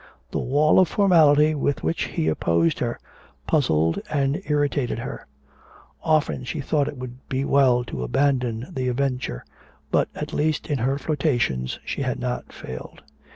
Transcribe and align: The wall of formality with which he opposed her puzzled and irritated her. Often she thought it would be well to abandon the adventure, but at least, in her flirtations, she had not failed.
The 0.31 0.39
wall 0.39 0.79
of 0.79 0.87
formality 0.87 1.53
with 1.53 1.83
which 1.83 2.05
he 2.05 2.27
opposed 2.27 2.79
her 2.79 2.97
puzzled 3.45 3.99
and 4.09 4.41
irritated 4.47 4.97
her. 4.97 5.27
Often 6.01 6.45
she 6.45 6.59
thought 6.59 6.87
it 6.87 6.97
would 6.97 7.29
be 7.29 7.45
well 7.45 7.83
to 7.83 8.01
abandon 8.03 8.65
the 8.73 8.87
adventure, 8.87 9.45
but 9.91 10.09
at 10.15 10.33
least, 10.33 10.65
in 10.71 10.79
her 10.79 10.97
flirtations, 10.97 11.77
she 11.85 12.01
had 12.01 12.19
not 12.19 12.51
failed. 12.51 13.03